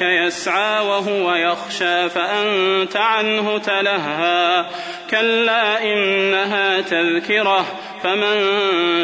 [0.00, 4.64] جاءك يسعى وهو يخشى فأنت عنه تلهى.
[5.10, 7.66] كلا إنها تذكرة
[8.02, 8.38] فمن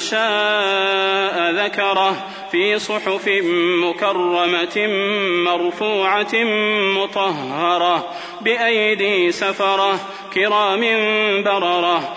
[0.00, 2.26] شاء ذكره.
[2.52, 3.28] في صحف
[3.84, 4.86] مكرمة
[5.44, 6.34] مرفوعة
[6.96, 10.00] مطهرة بأيدي سفرة
[10.34, 10.82] كرام
[11.44, 12.16] بررة.